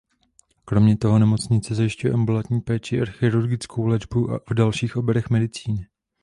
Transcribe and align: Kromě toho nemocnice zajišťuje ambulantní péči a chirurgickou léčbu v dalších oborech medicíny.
Kromě 0.65 0.97
toho 0.97 1.19
nemocnice 1.19 1.75
zajišťuje 1.75 2.13
ambulantní 2.13 2.61
péči 2.61 3.01
a 3.01 3.05
chirurgickou 3.05 3.85
léčbu 3.85 4.39
v 4.49 4.53
dalších 4.53 4.97
oborech 4.97 5.29
medicíny. 5.29 5.87